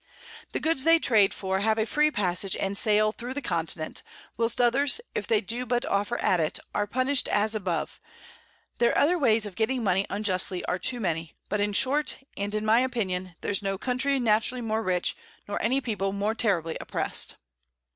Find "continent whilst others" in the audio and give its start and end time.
3.43-4.99